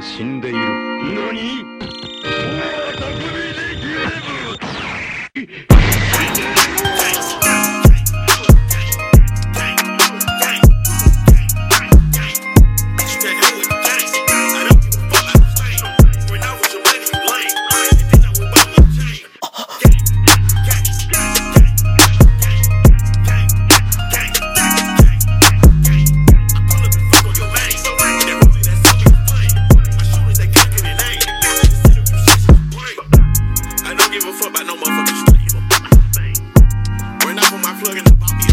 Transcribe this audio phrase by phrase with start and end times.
[0.00, 1.19] 死んでいる。
[38.02, 38.49] worrying about the